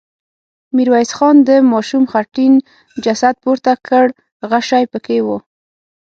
[0.75, 1.11] میرويس
[1.49, 2.53] د ماشوم خټین
[3.03, 4.05] جسد پورته کړ
[4.51, 5.27] غشی پکې و.